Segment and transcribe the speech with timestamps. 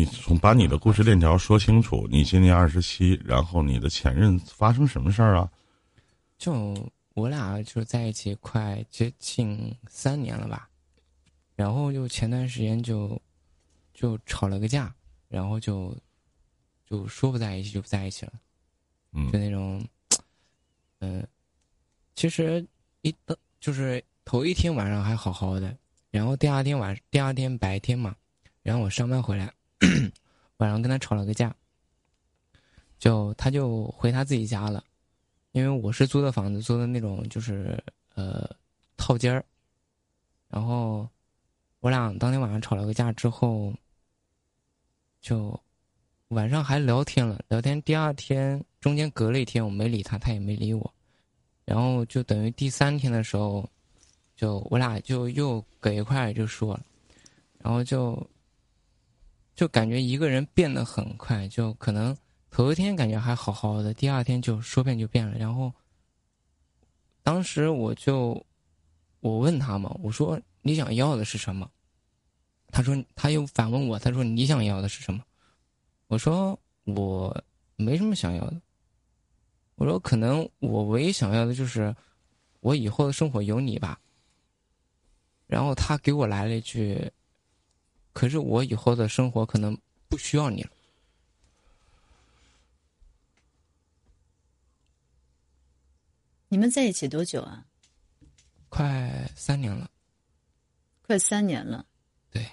[0.00, 2.08] 你从把你的故事链条说清楚。
[2.10, 5.46] 你今年二十七，然后你的前任发生什么事儿啊？
[6.38, 6.74] 就
[7.12, 10.70] 我俩就在一起快接近三年了吧，
[11.54, 13.20] 然后就前段时间就
[13.92, 14.90] 就吵了个架，
[15.28, 15.94] 然后就
[16.88, 18.32] 就说不在一起就不在一起了，
[19.12, 19.86] 嗯就那种，
[21.00, 21.22] 嗯、
[22.14, 22.66] 其实
[23.02, 25.76] 一到就是头一天晚上还好好的，
[26.10, 28.16] 然后第二天晚第二天白天嘛，
[28.62, 29.52] 然后我上班回来，
[30.58, 31.54] 晚上跟他吵了个架，
[32.98, 34.84] 就他就回他自己家了，
[35.52, 37.82] 因为我是租的房子，租的那种就是
[38.14, 38.48] 呃
[38.96, 39.44] 套间儿，
[40.48, 41.08] 然后
[41.80, 43.72] 我俩当天晚上吵了个架之后，
[45.20, 45.58] 就
[46.28, 50.94] 晚上还聊天了，聊天第二天中间隔了一天，我没理他，他也没理我，
[51.64, 53.66] 然后就等于第三天的时候，
[54.36, 56.84] 就我俩就又搁一块儿就说了，
[57.58, 58.14] 然后就
[59.60, 62.16] 就感觉一个人变得很快，就可能
[62.50, 65.36] 头一天感觉还好好的，第二天就说变就变了。
[65.36, 65.70] 然后
[67.22, 68.42] 当时我就
[69.20, 71.70] 我问他嘛，我说你想要的是什么？
[72.68, 75.22] 他说他又反问我，他说你想要的是什么？
[76.06, 77.44] 我说我
[77.76, 78.58] 没什么想要的。
[79.74, 81.94] 我说可能我唯一想要的就是
[82.60, 84.00] 我以后的生活有你吧。
[85.46, 87.12] 然后他给我来了一句
[88.12, 89.76] ：“可是我以后的生活可能
[90.08, 90.70] 不需要你了。
[96.48, 97.64] 你们在一起多久啊？”
[98.68, 99.90] 快三年了，
[101.02, 101.84] 快三年了。
[102.30, 102.46] 对，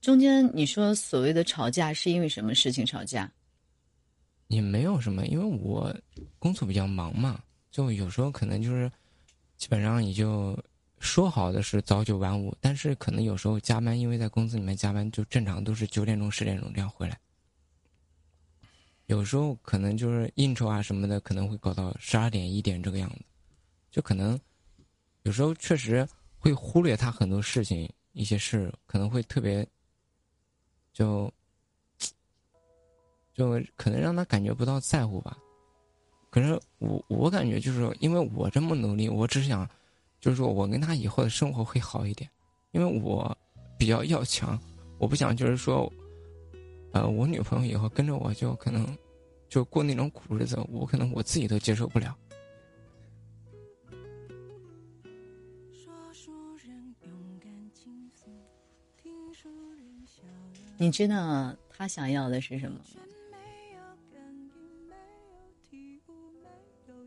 [0.00, 3.30] 中间你说所谓的吵架是因为什么事情吵架？
[4.48, 5.92] 也没有什么，因为我
[6.38, 8.90] 工作比较忙嘛，就有时候可能就是
[9.56, 10.56] 基本上也就
[11.04, 17.20] 说好的是早九晚五，但是可能有时候加班，因为在公司里面加班，就正常都是九点钟、十点钟这样回来。
[19.06, 23.20] 有时候可能就是应酬啊什么的，可能会搞到十二点、一点这个样子，
[23.90, 24.40] 就可能
[25.24, 29.64] 有时候确实会忽略他很多事情，一些事可能会特别
[30.92, 31.30] 就。
[33.34, 35.36] 就可能让他感觉不到在乎吧，
[36.30, 39.68] 可是我我感觉就是因为我这么努力，我只想，
[40.24, 42.30] 就是说我跟他以后的生活会好一点，
[42.70, 43.36] 因为我
[43.78, 44.58] 比较要强，
[44.96, 45.92] 我不想就是说，
[46.94, 48.88] 呃，我女朋友以后跟着我就可能
[49.50, 52.16] 就过那种苦日子，我可能我自己都接受不了。
[60.78, 62.80] 你知道他想要的是什么？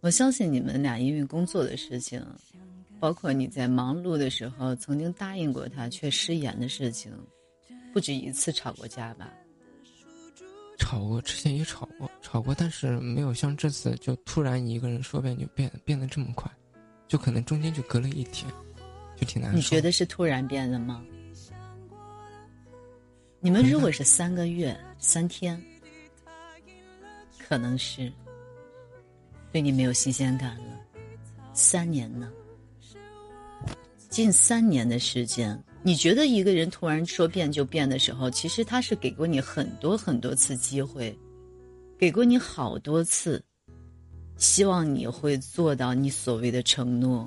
[0.00, 2.24] 我相信你们俩因为工作的事情，
[3.02, 7.12] 包括你在忙碌的时候曾经答应过他却失言的事情，
[7.92, 9.28] 不止一次吵过架吧？
[10.78, 16.48] 吵过，之前也吵过，吵过，但是没有像这次就突然一个人说变就变，变得这么快，
[17.08, 18.48] 就可能中间就隔了一天，
[19.16, 19.56] 就挺难受。
[19.56, 21.04] 你觉得是突然变的吗？
[23.40, 25.60] 你们如果是三个月、三天，
[27.36, 28.12] 可能是
[29.50, 30.78] 对你没有新鲜感了。
[31.52, 32.30] 三年呢？
[34.12, 41.18] 近三年的时间，你觉得一个人突然说变就变的时候，其实他是给过你很多很多次机会，
[41.98, 43.42] 给过你好多次，
[44.36, 47.26] 希望你会做到你所谓的承诺。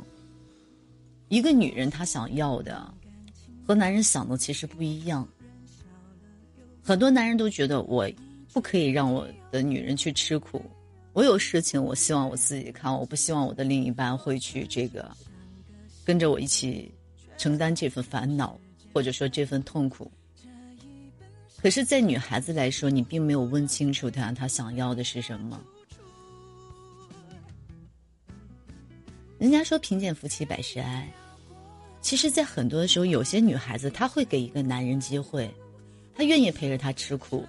[1.28, 2.94] 一个女人她想要的，
[3.66, 5.28] 和男人想的其实不一样。
[6.84, 8.08] 很多男人都觉得我
[8.54, 10.62] 不可以让我的女人去吃苦，
[11.14, 15.10] 我有事情我希望我自己看，我不希望我的另一半会去这个
[16.06, 16.90] 跟着我一起
[17.38, 18.58] 承担这份烦恼，
[18.94, 20.10] 或者说这份痛苦。
[21.58, 25.60] 可是，在女孩子来说，你并没有问清楚她，她想要的是什么。
[29.40, 31.12] 人家说贫贱夫妻百事哀，
[32.02, 35.52] 其实，在很多的时候，有些女孩子她会给一个男人机会。
[36.14, 37.44] 她愿意陪着他吃苦，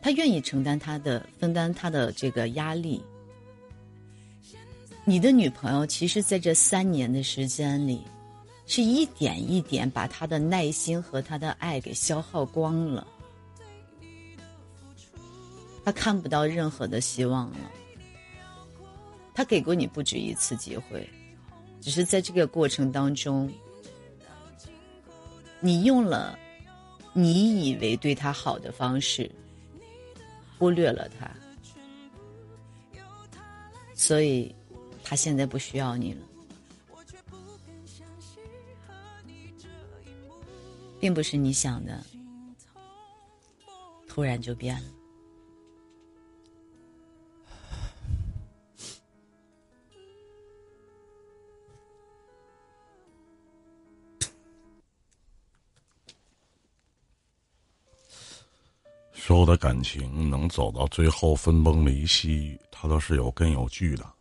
[0.00, 3.02] 她愿意承担他的分担他的这个压力。
[5.08, 8.02] 你的女朋友其实在这三年的时间里，
[8.66, 13.06] 是一点一点把他的耐心和他的爱给消耗光了，
[15.84, 17.70] 他看不到任何的希望了。
[19.32, 21.08] 他给过你不止一次机会，
[21.80, 23.48] 只是在这个过程当中，
[25.60, 26.36] 你用了。
[27.18, 29.30] 你以为对他好的方式，
[30.58, 31.30] 忽略了他，
[33.94, 34.54] 所以
[35.08, 36.20] 他现在不需要你了，
[40.98, 42.04] 并不是你想的。
[44.08, 44.90] 突然就变了？
[59.14, 64.15] 所有的感情能走到最后分崩离析，它都是有根有据的。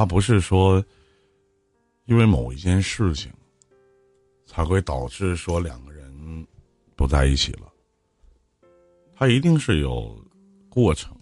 [0.00, 0.82] 他不是说
[2.06, 3.30] 因为某一件事情
[4.46, 6.46] 才会导致说两个人
[6.96, 7.70] 不在一起了，
[9.14, 10.18] 他一定是有
[10.70, 11.14] 过程。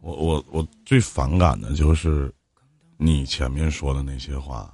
[0.00, 2.32] 我我我最反感的就是
[2.96, 4.72] 你前面说的那些话，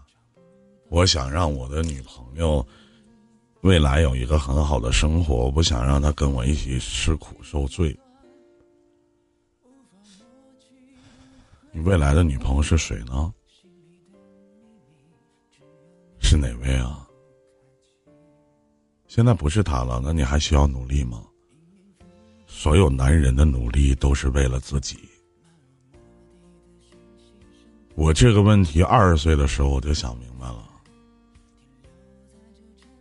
[0.91, 2.65] 我想让我的女朋友。
[3.63, 7.99] 未来有一个很好的生活，我不想让他跟我一起吃苦受罪。
[11.73, 13.33] 你未来的女朋友是谁呢？
[16.19, 17.07] 是哪位啊？
[19.07, 21.25] 现在不是他了，那你还需要努力吗？
[22.47, 24.99] 所有男人的努力都是为了自己。
[27.95, 30.69] 我这个问题二十岁的时候我就想明白了。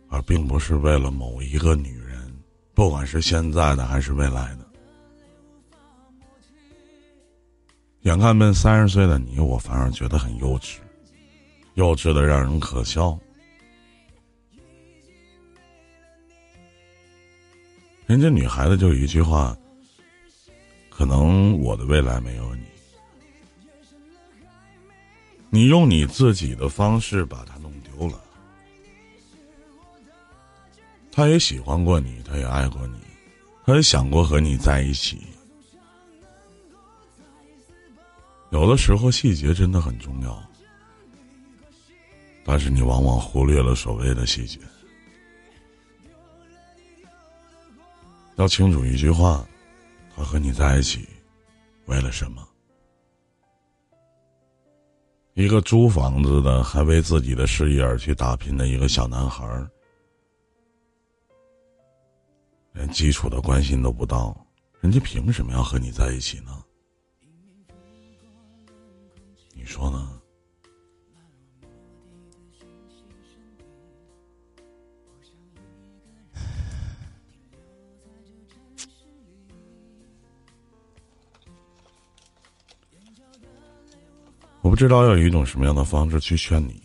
[0.08, 2.32] 而并不是为了某一个女人，
[2.74, 4.69] 不管是现在的还是未来的。
[8.10, 10.78] 眼看奔三十岁的你，我反而觉得很幼稚，
[11.74, 13.16] 幼稚的让人可笑。
[18.06, 19.56] 人家女孩子就一句话：
[20.88, 22.64] 可能我的未来没有你，
[25.48, 28.20] 你用你自己的方式把它弄丢了。
[31.12, 32.98] 他也喜欢过你，他也爱过你，
[33.64, 35.20] 他也想过和你在一起。
[38.50, 40.42] 有的时候细节真的很重要，
[42.44, 44.58] 但是你往往忽略了所谓的细节。
[48.36, 49.46] 要清楚一句话：
[50.16, 51.08] 他和你在一起，
[51.86, 52.46] 为了什么？
[55.34, 59.70] 一个租房子的，还为自己的事业而去打拼的一个小男孩儿。
[62.72, 64.36] 连基础的关心都不到，
[64.80, 66.64] 人家凭什么要和你在一起呢？
[69.70, 70.20] 说呢？
[84.60, 86.82] 我不知道要以一种什么样的方式去劝你，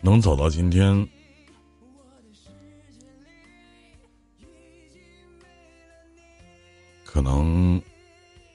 [0.00, 1.06] 能走到今天。
[7.04, 7.80] 可能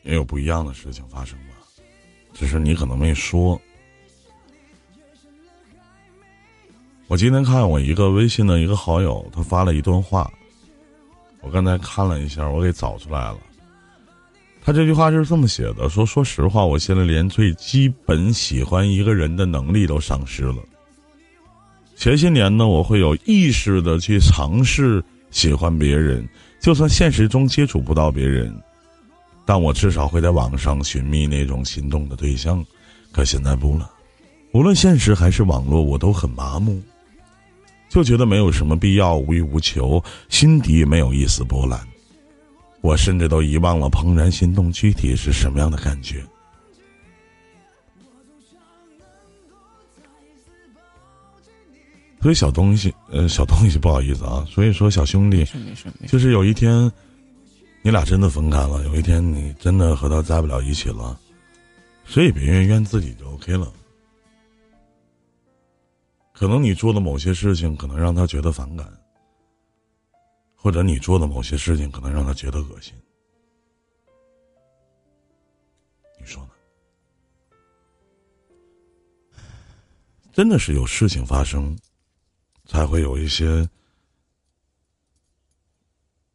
[0.04, 1.56] 也有不一样的事情发生吧，
[2.42, 3.62] 只是你可能没说。
[7.06, 10.34] 我今天看我一个微信的一个好友，他发了一段话，
[11.42, 13.38] 我刚才看了一下，我给找出来了。
[14.60, 20.58] 他这句话就是这么写的：说说实话，我现在连最基本喜欢一个人的能力都丧失了。
[21.96, 26.28] 前些年呢，我会有意识的去尝试喜欢别人。
[26.60, 28.52] 就算现实中接触不到别人，
[29.52, 32.66] 但我至少会在网上寻觅那种心动的对象。
[33.12, 33.92] 可现在不了，
[34.54, 36.82] 无论现实还是网络，我都很麻木，
[37.90, 41.78] 就觉得没有什么必要，无欲无求，心底没有一丝波澜。
[42.80, 46.24] 我甚至都遗忘了怦然心动具体是什么样的感觉。
[52.22, 54.48] 所以小东西，呃，小东西不好意思啊。
[54.50, 55.46] 所以说，小兄弟，
[56.08, 56.90] 就是有一天，
[57.84, 61.20] 你俩真的分开了，有一天你真的和他在不了一起了，
[62.06, 63.72] 谁也别怨怨自己就 OK 了。
[66.32, 68.88] 可能你做的某些事情，可能让他觉得反感，
[70.56, 72.94] 或者你做的某些事情，可能让他觉得恶心。
[76.20, 76.50] 你说呢？
[80.32, 81.78] 真的是有事情发生。
[82.68, 83.68] 才会有一些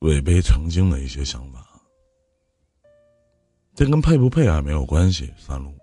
[0.01, 1.67] 违背曾经的一些想法，
[3.75, 5.33] 这跟配不配还没有关系。
[5.39, 5.75] 三路，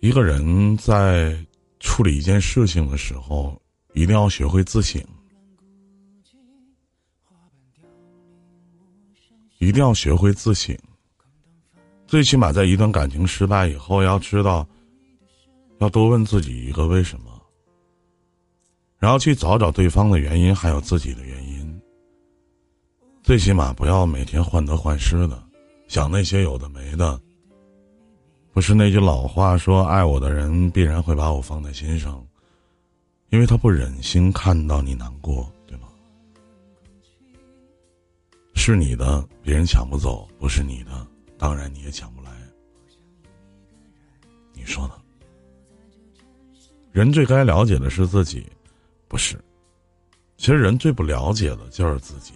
[0.00, 1.38] 一个人在
[1.78, 3.60] 处理一件事情的时候，
[3.92, 5.02] 一定要学会自省，
[9.58, 10.76] 一定要学会自省。
[12.06, 14.66] 最起码，在一段感情失败以后，要知道，
[15.78, 17.40] 要多问自己一个为什么，
[18.98, 21.80] 然后去找找对方的原因，还有自己的原因。
[23.22, 25.42] 最起码不要每天患得患失的
[25.86, 27.20] 想那些有的没的，
[28.52, 32.26] 不是那句老话说，爱我的人必然会把我放在心上，
[33.30, 35.88] 因为他不忍心看到你难过，对吗？
[38.54, 41.06] 是你的，别人抢不走；不是你的，
[41.38, 42.30] 当然你也抢不来。
[44.52, 44.94] 你说呢？
[46.98, 48.44] 人最该了解的是自己，
[49.06, 49.38] 不是？
[50.36, 52.32] 其实人最不了解的就是自己。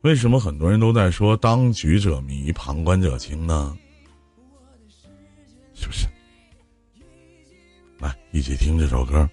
[0.00, 3.76] 为什么很多人都在说“当局者迷，旁观者清”呢？
[5.74, 6.06] 是不是？
[7.98, 9.28] 来，一起听这首歌。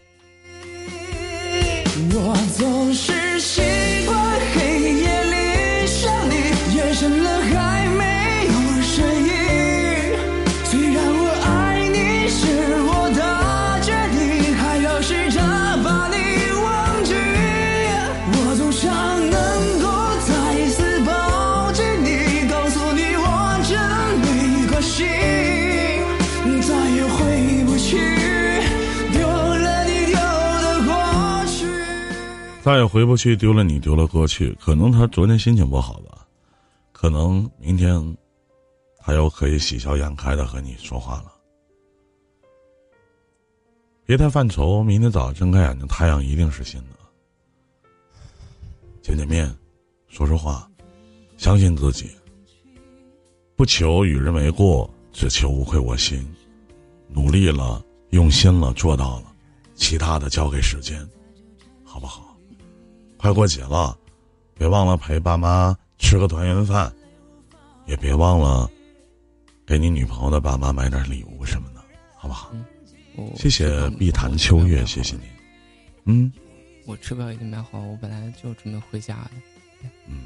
[26.43, 27.97] 再也回不去
[29.13, 31.65] 丢了你丢的过去。
[32.63, 34.55] 再也回不去，丢了你，丢了过去。
[34.59, 36.25] 可能他昨天心情不好吧，
[36.91, 38.17] 可能明天，
[38.99, 41.31] 他又可以喜笑颜开的和你说话了。
[44.05, 46.97] 别太犯愁，明天早上睁开眼睛，太阳一定是新的。
[49.01, 49.53] 见见面，
[50.07, 50.69] 说说话，
[51.37, 52.09] 相信自己。
[53.55, 56.25] 不求与人为过，只求无愧我心。
[57.09, 59.33] 努力了，用心了，做到了，
[59.75, 61.05] 其他的交给时间，
[61.83, 62.37] 好不好？
[63.17, 63.97] 快过节了，
[64.53, 66.91] 别忘了陪爸妈吃个团圆饭，
[67.85, 68.69] 也别忘了
[69.65, 71.81] 给你女朋友的爸妈买点礼物什么的，
[72.15, 72.51] 好不好？
[73.15, 75.15] 我谢谢碧潭秋月，谢谢。
[75.15, 75.23] 你。
[76.05, 76.31] 嗯
[76.85, 79.31] 我车票已经买好，我本来就准备回家的。
[80.07, 80.25] 嗯，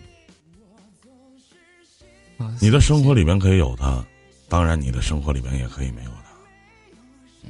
[2.38, 4.06] 啊你的生活里面可以有他，
[4.56, 7.50] 当然你的生活里面也可以没有他。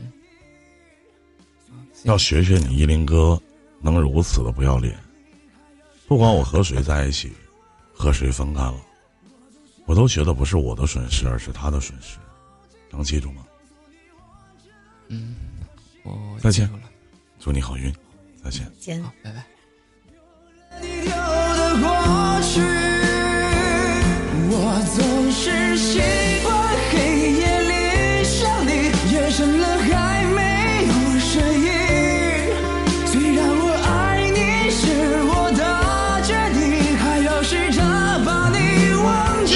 [2.03, 3.39] 要学学你依林哥，
[3.79, 4.97] 能如此的不要脸。
[6.07, 7.31] 不管我和谁在一起，
[7.93, 8.81] 和谁分开了，
[9.85, 12.17] 我都觉得不是我的损失，而是他的损失。
[12.89, 13.45] 能记住吗？
[15.09, 15.35] 嗯，
[16.01, 16.79] 我再见了。
[17.39, 17.93] 祝你好运，
[18.43, 18.67] 再见。
[18.79, 19.00] 见。
[19.03, 19.45] 好，拜拜。
[20.81, 22.62] 你丢的过去，
[24.50, 25.77] 我总是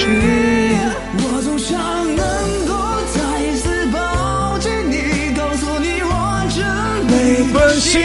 [0.06, 1.78] 我总想
[2.16, 2.24] 能
[2.66, 2.72] 够
[3.12, 3.18] 再
[3.56, 6.12] 次抱紧你，告诉你我
[6.54, 6.58] 真
[7.06, 7.12] 没
[7.52, 7.98] 关系。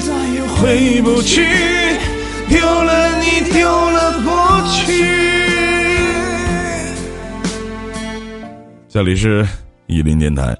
[0.00, 1.46] 再也回不去，
[2.48, 2.90] 丢了
[3.20, 4.30] 你，丢了过
[4.68, 4.82] 去。
[8.88, 9.46] 这里是
[9.86, 10.56] 伊林电台。